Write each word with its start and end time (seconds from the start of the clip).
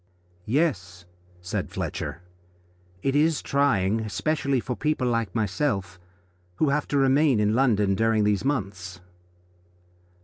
"Yes," 0.47 1.05
said 1.41 1.69
Fletcher, 1.69 2.23
"it 3.03 3.15
is 3.15 3.43
trying, 3.43 3.99
especially 3.99 4.59
for 4.59 4.75
people 4.75 5.07
like 5.07 5.35
myself, 5.35 5.99
who 6.55 6.69
have 6.69 6.87
to 6.87 6.97
remain 6.97 7.39
in 7.39 7.53
London 7.53 7.93
during 7.93 8.23
these 8.23 8.43
months." 8.43 8.99